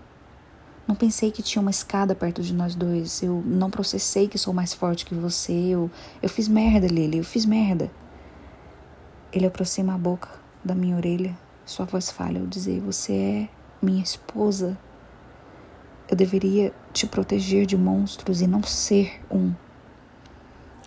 Não 0.87 0.95
pensei 0.95 1.31
que 1.31 1.41
tinha 1.41 1.61
uma 1.61 1.71
escada 1.71 2.13
perto 2.13 2.41
de 2.41 2.53
nós 2.53 2.75
dois. 2.75 3.21
Eu 3.21 3.43
não 3.45 3.69
processei 3.69 4.27
que 4.27 4.37
sou 4.37 4.53
mais 4.53 4.73
forte 4.73 5.05
que 5.05 5.15
você. 5.15 5.51
Eu, 5.51 5.89
eu 6.21 6.29
fiz 6.29 6.47
merda, 6.47 6.87
Lily. 6.87 7.17
Eu 7.17 7.23
fiz 7.23 7.45
merda. 7.45 7.91
Ele 9.33 9.47
aproxima 9.47 9.95
a 9.95 9.97
boca 9.97 10.29
da 10.63 10.75
minha 10.75 10.95
orelha. 10.95 11.35
Sua 11.65 11.85
voz 11.85 12.11
falha 12.11 12.39
ao 12.39 12.45
dizer: 12.45 12.79
Você 12.81 13.13
é 13.13 13.49
minha 13.81 14.03
esposa. 14.03 14.77
Eu 16.07 16.15
deveria 16.15 16.71
te 16.91 17.07
proteger 17.07 17.65
de 17.65 17.75
monstros 17.75 18.41
e 18.41 18.47
não 18.47 18.61
ser 18.61 19.19
um. 19.31 19.51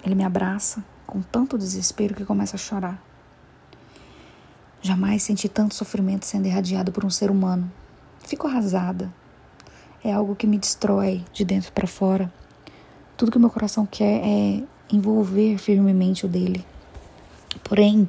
Ele 0.04 0.14
me 0.14 0.22
abraça 0.22 0.84
com 1.04 1.20
tanto 1.20 1.58
desespero 1.58 2.14
que 2.14 2.24
começa 2.24 2.54
a 2.54 2.58
chorar. 2.58 3.02
Jamais 4.80 5.24
senti 5.24 5.48
tanto 5.48 5.74
sofrimento 5.74 6.24
sendo 6.24 6.46
irradiado 6.46 6.92
por 6.92 7.04
um 7.04 7.10
ser 7.10 7.28
humano. 7.28 7.68
Fico 8.20 8.46
arrasada. 8.46 9.12
É 10.04 10.12
algo 10.12 10.36
que 10.36 10.46
me 10.46 10.58
destrói 10.58 11.24
de 11.32 11.44
dentro 11.44 11.72
para 11.72 11.88
fora. 11.88 12.32
Tudo 13.16 13.32
que 13.32 13.38
meu 13.38 13.50
coração 13.50 13.84
quer 13.84 14.20
é 14.24 14.62
envolver 14.92 15.58
firmemente 15.58 16.24
o 16.24 16.28
dele. 16.28 16.64
Porém, 17.64 18.08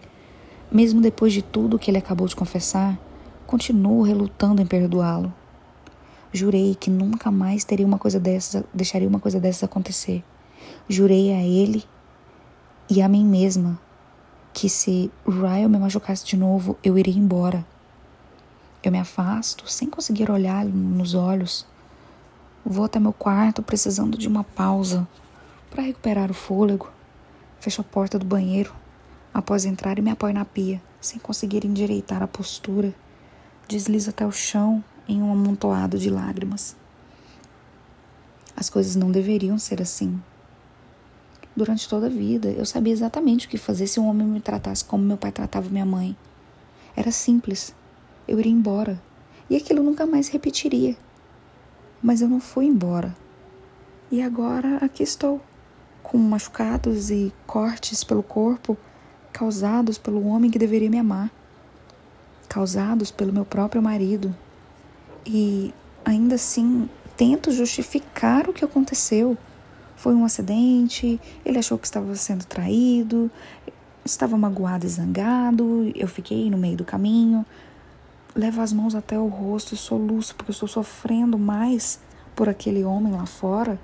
mesmo 0.72 1.02
depois 1.02 1.34
de 1.34 1.42
tudo 1.42 1.80
que 1.80 1.90
ele 1.90 1.98
acabou 1.98 2.28
de 2.28 2.36
confessar, 2.36 2.98
continuo 3.46 4.02
relutando 4.02 4.62
em 4.62 4.66
perdoá-lo. 4.66 5.34
Jurei 6.32 6.76
que 6.76 6.90
nunca 6.90 7.32
mais 7.32 7.64
teria 7.64 7.86
uma 7.86 7.98
coisa 7.98 8.20
dessas, 8.20 8.64
deixaria 8.74 9.08
uma 9.08 9.20
coisa 9.20 9.40
dessas 9.40 9.64
acontecer. 9.64 10.24
Jurei 10.88 11.34
a 11.34 11.42
ele 11.42 11.84
e 12.90 13.02
a 13.02 13.08
mim 13.08 13.26
mesma 13.26 13.80
que 14.54 14.70
se 14.70 15.12
Ryan 15.26 15.70
me 15.70 15.78
machucasse 15.78 16.26
de 16.26 16.36
novo, 16.36 16.78
eu 16.84 16.98
iria 16.98 17.14
embora. 17.14 17.66
Eu 18.84 18.92
me 18.92 19.00
afasto, 19.00 19.70
sem 19.70 19.90
conseguir 19.90 20.32
olhar 20.32 20.66
nos 20.66 21.14
olhos. 21.14 21.66
Vou 22.66 22.86
até 22.86 23.00
meu 23.00 23.14
quarto 23.14 23.62
precisando 23.62 24.18
de 24.18 24.28
uma 24.28 24.44
pausa 24.44 25.08
para 25.70 25.84
recuperar 25.84 26.32
o 26.32 26.34
fôlego. 26.34 26.90
Fecho 27.60 27.82
a 27.82 27.84
porta 27.84 28.18
do 28.18 28.26
banheiro. 28.26 28.74
Após 29.38 29.66
entrar, 29.66 30.00
e 30.00 30.02
me 30.02 30.10
apoio 30.10 30.34
na 30.34 30.44
pia, 30.44 30.82
sem 31.00 31.20
conseguir 31.20 31.64
endireitar 31.64 32.24
a 32.24 32.28
postura. 32.28 32.92
Deslizo 33.68 34.10
até 34.10 34.26
o 34.26 34.32
chão 34.32 34.84
em 35.08 35.22
um 35.22 35.32
amontoado 35.32 36.00
de 36.00 36.10
lágrimas. 36.10 36.76
As 38.56 38.68
coisas 38.68 38.96
não 38.96 39.12
deveriam 39.12 39.60
ser 39.60 39.80
assim. 39.80 40.20
Durante 41.56 41.88
toda 41.88 42.08
a 42.08 42.10
vida, 42.10 42.50
eu 42.50 42.66
sabia 42.66 42.92
exatamente 42.92 43.46
o 43.46 43.50
que 43.50 43.60
fazer 43.60 43.86
se 43.86 44.00
um 44.00 44.08
homem 44.08 44.26
me 44.26 44.42
tratasse 44.42 44.84
como 44.84 45.04
meu 45.04 45.18
pai 45.18 45.32
tratava 45.32 45.70
minha 45.70 45.86
mãe. 45.86 46.18
Era 46.96 47.12
simples. 47.12 47.76
Eu 48.28 48.40
iria 48.40 48.52
embora. 48.52 49.00
E 49.52 49.56
aquilo 49.56 49.84
nunca 49.84 50.08
mais 50.08 50.30
repetiria. 50.30 50.98
Mas 52.02 52.22
eu 52.22 52.28
não 52.28 52.40
fui 52.40 52.66
embora. 52.66 53.16
E 54.10 54.20
agora 54.20 54.78
aqui 54.78 55.04
estou, 55.04 55.40
com 56.02 56.18
machucados 56.18 57.12
e 57.12 57.32
cortes 57.46 58.04
pelo 58.04 58.24
corpo 58.24 58.76
causados 59.32 59.98
pelo 59.98 60.26
homem 60.26 60.50
que 60.50 60.60
deveria 60.60 60.90
me 60.90 60.98
amar, 60.98 61.32
causados 62.48 63.12
pelo 63.12 63.34
meu 63.34 63.46
próprio 63.46 63.82
marido. 63.82 64.36
E 65.26 65.74
ainda 66.06 66.36
assim 66.36 66.90
tento 67.16 67.52
justificar 67.52 68.50
o 68.50 68.54
que 68.54 68.64
aconteceu 68.64 69.38
foi 69.98 70.14
um 70.14 70.24
acidente, 70.24 71.20
ele 71.44 71.58
achou 71.58 71.78
que 71.78 71.88
estava 71.88 72.16
sendo 72.16 72.46
traído, 72.46 73.32
estava 74.06 74.38
magoado 74.38 74.86
e 74.86 74.90
zangado, 74.90 75.92
eu 75.96 76.08
fiquei 76.08 76.52
no 76.52 76.58
meio 76.58 76.78
do 76.78 76.86
caminho. 76.86 77.44
Levo 78.36 78.62
as 78.62 78.72
mãos 78.72 78.94
até 78.94 79.18
o 79.18 79.28
rosto 79.28 79.74
e 79.74 79.78
soluço, 79.78 80.36
porque 80.36 80.52
eu 80.52 80.54
estou 80.54 80.70
sofrendo 80.70 81.38
mais 81.40 82.00
por 82.36 82.48
aquele 82.48 82.84
homem 82.84 83.12
lá 83.12 83.26
fora, 83.26 83.80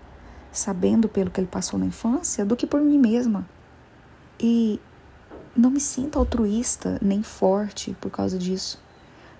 sabendo 0.52 1.10
pelo 1.10 1.32
que 1.32 1.40
ele 1.40 1.48
passou 1.48 1.80
na 1.80 1.88
infância, 1.88 2.46
do 2.46 2.56
que 2.56 2.68
por 2.68 2.80
mim 2.80 3.00
mesma. 3.00 3.48
E 4.40 4.80
não 5.56 5.70
me 5.70 5.80
sinto 5.80 6.20
altruísta 6.20 6.98
nem 7.02 7.24
forte 7.24 7.96
por 8.00 8.12
causa 8.12 8.38
disso. 8.38 8.82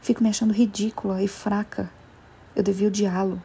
Fico 0.01 0.24
me 0.24 0.29
achando 0.29 0.53
ridícula 0.53 1.22
e 1.22 1.27
fraca. 1.27 1.89
Eu 2.55 2.63
devia 2.63 2.88
odiá-lo 2.88 3.41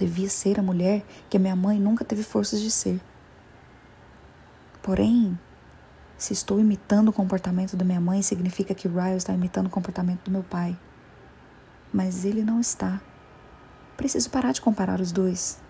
devia 0.00 0.30
ser 0.30 0.58
a 0.58 0.62
mulher 0.62 1.04
que 1.28 1.36
a 1.36 1.40
minha 1.40 1.54
mãe 1.54 1.78
nunca 1.78 2.04
teve 2.04 2.22
forças 2.22 2.60
de 2.60 2.70
ser. 2.70 3.00
Porém, 4.82 5.38
se 6.16 6.32
estou 6.32 6.58
imitando 6.58 7.08
o 7.08 7.12
comportamento 7.12 7.76
da 7.76 7.84
minha 7.84 8.00
mãe, 8.00 8.22
significa 8.22 8.74
que 8.74 8.88
Ryle 8.88 9.16
está 9.16 9.32
imitando 9.32 9.66
o 9.66 9.70
comportamento 9.70 10.24
do 10.24 10.30
meu 10.30 10.42
pai. 10.42 10.76
Mas 11.92 12.24
ele 12.24 12.42
não 12.42 12.60
está. 12.60 13.00
Preciso 13.96 14.30
parar 14.30 14.52
de 14.52 14.60
comparar 14.62 15.00
os 15.00 15.12
dois. 15.12 15.60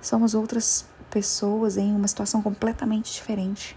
Somos 0.00 0.34
outras 0.34 0.86
pessoas 1.10 1.76
em 1.76 1.94
uma 1.94 2.06
situação 2.06 2.40
completamente 2.40 3.12
diferente. 3.12 3.76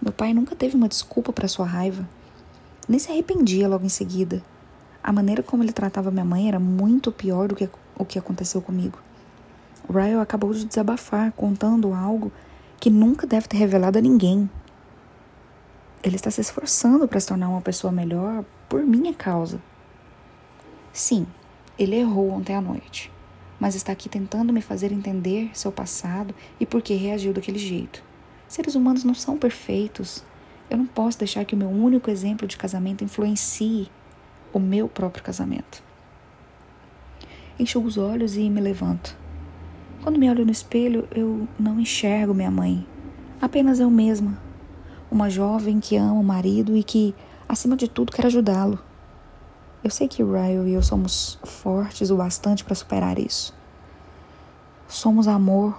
Meu 0.00 0.12
pai 0.12 0.32
nunca 0.32 0.54
teve 0.54 0.76
uma 0.76 0.88
desculpa 0.88 1.32
para 1.32 1.48
sua 1.48 1.66
raiva, 1.66 2.08
nem 2.88 2.98
se 2.98 3.10
arrependia 3.10 3.68
logo 3.68 3.84
em 3.84 3.88
seguida. 3.88 4.42
A 5.02 5.12
maneira 5.12 5.42
como 5.42 5.62
ele 5.62 5.72
tratava 5.72 6.10
minha 6.10 6.24
mãe 6.24 6.48
era 6.48 6.58
muito 6.60 7.10
pior 7.10 7.48
do 7.48 7.54
que 7.56 7.68
o 7.96 8.04
que 8.04 8.18
aconteceu 8.18 8.62
comigo. 8.62 8.98
Ryle 9.88 10.20
acabou 10.20 10.52
de 10.52 10.64
desabafar, 10.64 11.32
contando 11.32 11.92
algo 11.94 12.30
que 12.78 12.90
nunca 12.90 13.26
deve 13.26 13.48
ter 13.48 13.56
revelado 13.56 13.98
a 13.98 14.02
ninguém. 14.02 14.48
Ele 16.02 16.16
está 16.16 16.30
se 16.30 16.40
esforçando 16.40 17.08
para 17.08 17.18
se 17.18 17.26
tornar 17.26 17.48
uma 17.48 17.60
pessoa 17.60 17.92
melhor 17.92 18.44
por 18.68 18.82
minha 18.84 19.12
causa. 19.12 19.60
Sim, 20.92 21.26
ele 21.78 21.96
errou 21.96 22.30
ontem 22.30 22.54
à 22.54 22.60
noite. 22.60 23.10
mas 23.60 23.74
está 23.74 23.92
aqui 23.92 24.08
tentando 24.08 24.52
me 24.52 24.60
fazer 24.60 24.92
entender 24.92 25.50
seu 25.52 25.72
passado 25.72 26.34
e 26.60 26.66
por 26.66 26.80
que 26.80 26.94
reagiu 26.94 27.32
daquele 27.32 27.58
jeito. 27.58 28.02
Seres 28.48 28.74
humanos 28.74 29.04
não 29.04 29.12
são 29.12 29.36
perfeitos. 29.36 30.24
Eu 30.70 30.78
não 30.78 30.86
posso 30.86 31.18
deixar 31.18 31.44
que 31.44 31.54
o 31.54 31.58
meu 31.58 31.68
único 31.68 32.10
exemplo 32.10 32.48
de 32.48 32.56
casamento 32.56 33.04
influencie 33.04 33.90
o 34.52 34.58
meu 34.58 34.88
próprio 34.88 35.22
casamento. 35.22 35.82
Enxugo 37.58 37.86
os 37.86 37.98
olhos 37.98 38.36
e 38.36 38.48
me 38.48 38.60
levanto. 38.60 39.14
Quando 40.02 40.18
me 40.18 40.30
olho 40.30 40.46
no 40.46 40.50
espelho, 40.50 41.06
eu 41.10 41.46
não 41.58 41.78
enxergo 41.78 42.32
minha 42.32 42.50
mãe. 42.50 42.86
Apenas 43.40 43.80
eu 43.80 43.90
mesma. 43.90 44.40
Uma 45.10 45.28
jovem 45.28 45.78
que 45.78 45.96
ama 45.96 46.20
o 46.20 46.24
marido 46.24 46.74
e 46.74 46.82
que, 46.82 47.14
acima 47.46 47.76
de 47.76 47.86
tudo, 47.86 48.12
quer 48.12 48.26
ajudá-lo. 48.26 48.78
Eu 49.84 49.90
sei 49.90 50.08
que 50.08 50.22
Ryle 50.22 50.70
e 50.70 50.72
eu 50.72 50.82
somos 50.82 51.38
fortes 51.44 52.10
o 52.10 52.16
bastante 52.16 52.64
para 52.64 52.74
superar 52.74 53.18
isso. 53.18 53.54
Somos 54.86 55.28
amor. 55.28 55.78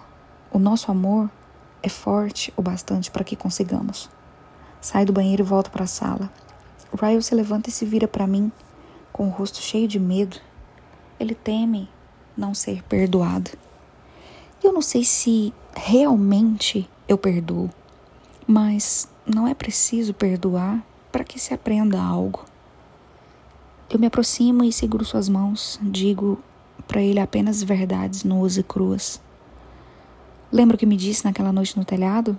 O 0.51 0.59
nosso 0.59 0.91
amor 0.91 1.29
é 1.81 1.89
forte 1.89 2.53
o 2.55 2.61
bastante 2.61 3.09
para 3.09 3.23
que 3.23 3.35
consigamos. 3.35 4.09
Sai 4.81 5.05
do 5.05 5.13
banheiro 5.13 5.43
e 5.43 5.45
volta 5.45 5.69
para 5.69 5.83
a 5.83 5.87
sala. 5.87 6.31
Ryle 6.99 7.21
se 7.21 7.35
levanta 7.35 7.69
e 7.69 7.71
se 7.71 7.85
vira 7.85 8.07
para 8.07 8.27
mim 8.27 8.51
com 9.11 9.27
o 9.27 9.31
rosto 9.31 9.59
cheio 9.59 9.87
de 9.87 9.99
medo. 9.99 10.37
Ele 11.19 11.35
teme 11.35 11.89
não 12.35 12.53
ser 12.53 12.83
perdoado. 12.83 13.51
Eu 14.63 14.73
não 14.73 14.81
sei 14.81 15.03
se 15.03 15.53
realmente 15.75 16.89
eu 17.07 17.17
perdoo, 17.17 17.69
mas 18.47 19.07
não 19.25 19.47
é 19.47 19.53
preciso 19.53 20.13
perdoar 20.13 20.83
para 21.11 21.23
que 21.23 21.39
se 21.39 21.53
aprenda 21.53 22.01
algo. 22.01 22.45
Eu 23.89 23.99
me 23.99 24.07
aproximo 24.07 24.63
e 24.63 24.71
seguro 24.71 25.03
suas 25.03 25.27
mãos, 25.27 25.79
digo 25.81 26.37
para 26.87 27.01
ele 27.01 27.19
apenas 27.19 27.61
verdades 27.61 28.23
nuas 28.23 28.57
e 28.57 28.63
cruas. 28.63 29.21
Lembra 30.51 30.75
o 30.75 30.79
que 30.79 30.85
me 30.85 30.97
disse 30.97 31.25
naquela 31.25 31.51
noite 31.51 31.77
no 31.77 31.85
telhado? 31.85 32.37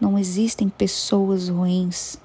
Não 0.00 0.18
existem 0.18 0.68
pessoas 0.68 1.48
ruins. 1.48 2.16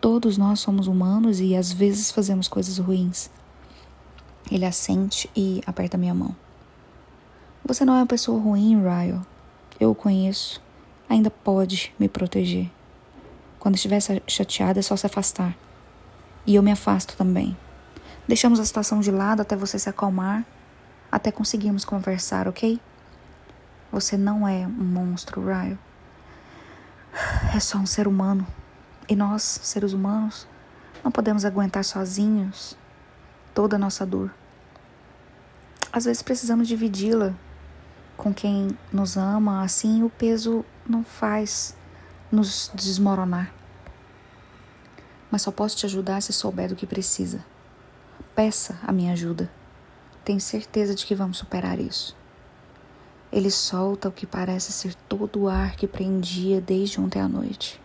Todos 0.00 0.38
nós 0.38 0.60
somos 0.60 0.86
humanos 0.86 1.40
e 1.40 1.56
às 1.56 1.72
vezes 1.72 2.10
fazemos 2.10 2.46
coisas 2.46 2.78
ruins. 2.78 3.28
Ele 4.50 4.64
assente 4.64 5.28
e 5.36 5.60
aperta 5.66 5.98
minha 5.98 6.14
mão. 6.14 6.34
Você 7.64 7.84
não 7.84 7.94
é 7.94 7.98
uma 7.98 8.06
pessoa 8.06 8.40
ruim, 8.40 8.80
Ryle. 8.80 9.20
Eu 9.78 9.90
o 9.90 9.94
conheço. 9.94 10.62
Ainda 11.08 11.30
pode 11.30 11.92
me 11.98 12.08
proteger. 12.08 12.70
Quando 13.58 13.74
estiver 13.74 14.00
chateada, 14.26 14.78
é 14.78 14.82
só 14.82 14.96
se 14.96 15.04
afastar. 15.04 15.56
E 16.46 16.54
eu 16.54 16.62
me 16.62 16.70
afasto 16.70 17.16
também. 17.16 17.56
Deixamos 18.26 18.60
a 18.60 18.64
situação 18.64 19.00
de 19.00 19.10
lado 19.10 19.42
até 19.42 19.56
você 19.56 19.78
se 19.78 19.88
acalmar, 19.88 20.46
até 21.10 21.30
conseguirmos 21.30 21.84
conversar, 21.84 22.48
ok? 22.48 22.80
Você 23.90 24.16
não 24.16 24.46
é 24.46 24.66
um 24.66 24.70
monstro, 24.70 25.44
Ryle. 25.44 25.78
É 27.54 27.60
só 27.60 27.78
um 27.78 27.86
ser 27.86 28.06
humano. 28.06 28.46
E 29.08 29.16
nós, 29.16 29.42
seres 29.42 29.92
humanos, 29.92 30.46
não 31.02 31.10
podemos 31.10 31.44
aguentar 31.44 31.84
sozinhos 31.84 32.76
toda 33.52 33.76
a 33.76 33.78
nossa 33.78 34.06
dor. 34.06 34.32
Às 35.92 36.04
vezes 36.04 36.22
precisamos 36.22 36.68
dividi-la 36.68 37.34
com 38.16 38.32
quem 38.32 38.76
nos 38.92 39.16
ama, 39.16 39.62
assim 39.64 40.02
o 40.04 40.10
peso 40.10 40.64
não 40.86 41.02
faz 41.02 41.74
nos 42.30 42.70
desmoronar 42.74 43.50
mas 45.30 45.42
só 45.42 45.52
posso 45.52 45.76
te 45.76 45.86
ajudar 45.86 46.20
se 46.20 46.32
souber 46.32 46.68
do 46.68 46.76
que 46.76 46.86
precisa. 46.86 47.44
Peça 48.34 48.78
a 48.82 48.92
minha 48.92 49.12
ajuda. 49.12 49.50
Tenho 50.24 50.40
certeza 50.40 50.94
de 50.94 51.06
que 51.06 51.14
vamos 51.14 51.38
superar 51.38 51.78
isso. 51.78 52.16
Ele 53.32 53.50
solta 53.50 54.08
o 54.08 54.12
que 54.12 54.26
parece 54.26 54.72
ser 54.72 54.94
todo 55.08 55.42
o 55.42 55.48
ar 55.48 55.76
que 55.76 55.86
prendia 55.86 56.60
desde 56.60 57.00
ontem 57.00 57.20
à 57.20 57.28
noite. 57.28 57.80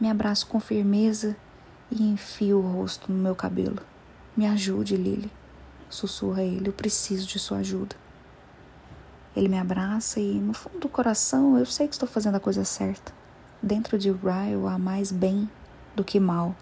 Me 0.00 0.10
abraço 0.10 0.48
com 0.48 0.58
firmeza 0.58 1.36
e 1.90 2.02
enfio 2.02 2.58
o 2.58 2.72
rosto 2.72 3.12
no 3.12 3.18
meu 3.18 3.36
cabelo. 3.36 3.80
Me 4.36 4.46
ajude, 4.46 4.96
Lily. 4.96 5.30
Sussurra 5.88 6.42
ele, 6.42 6.68
eu 6.68 6.72
preciso 6.72 7.26
de 7.26 7.38
sua 7.38 7.58
ajuda. 7.58 7.96
Ele 9.36 9.48
me 9.48 9.58
abraça 9.58 10.18
e, 10.18 10.34
no 10.34 10.52
fundo 10.52 10.80
do 10.80 10.88
coração, 10.88 11.56
eu 11.56 11.64
sei 11.64 11.86
que 11.86 11.94
estou 11.94 12.08
fazendo 12.08 12.34
a 12.34 12.40
coisa 12.40 12.64
certa. 12.64 13.12
Dentro 13.62 13.96
de 13.96 14.10
Ryle 14.10 14.66
há 14.68 14.76
mais 14.76 15.12
bem 15.12 15.48
do 15.94 16.02
que 16.02 16.18
mal. 16.18 16.56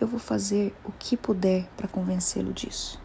Eu 0.00 0.06
vou 0.06 0.18
fazer 0.18 0.74
o 0.84 0.92
que 0.92 1.16
puder 1.16 1.68
para 1.76 1.88
convencê-lo 1.88 2.52
disso. 2.52 3.03